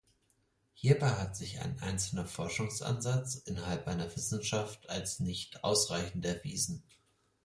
[0.73, 6.81] Hierbei hat sich ein einzelner Forschungsansatz innerhalb einer Wissenschaft als nicht ausreichend erwiesen.